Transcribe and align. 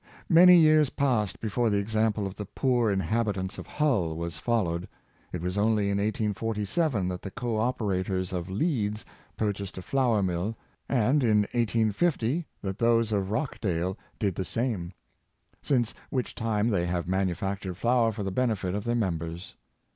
Many 0.29 0.57
years 0.57 0.89
passed 0.89 1.39
before 1.39 1.69
the 1.69 1.77
example 1.77 2.25
of 2.25 2.33
the" 2.33 2.45
poor 2.63 2.89
inhabitants" 2.89 3.59
of 3.59 3.67
Hull 3.67 4.15
was 4.15 4.35
followed. 4.35 4.89
It 5.31 5.43
was 5.43 5.59
only 5.59 5.91
in 5.91 5.99
1847 5.99 7.07
that 7.09 7.21
the 7.21 7.29
co 7.29 7.57
operators 7.59 8.33
of 8.33 8.49
Leeds 8.49 9.05
purchased 9.37 9.77
a 9.77 9.83
flour 9.83 10.23
mill, 10.23 10.57
and 10.89 11.23
in 11.23 11.41
1850 11.51 12.47
that 12.63 12.79
those 12.79 13.11
of 13.11 13.29
Rochdale 13.29 13.95
did 14.17 14.33
the 14.33 14.43
same; 14.43 14.91
since 15.61 15.93
which 16.09 16.33
time 16.33 16.69
they 16.69 16.87
have 16.87 17.07
manufactured 17.07 17.75
flour 17.75 18.11
for 18.11 18.23
the 18.23 18.31
benefit 18.31 18.73
of 18.73 18.85
their 18.85 18.95
members. 18.95 19.53